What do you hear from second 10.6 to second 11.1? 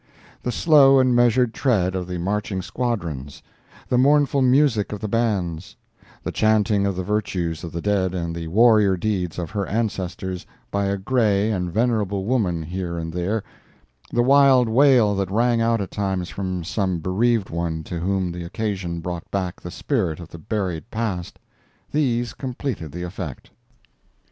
by a